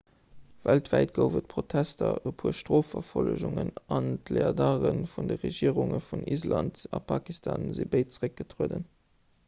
[0.67, 7.03] weltwäit gouf et protester e puer strofverfollegungen an d'leadere vun de regierunge vun island a
[7.13, 8.89] pakistan si béid zeréckgetrueden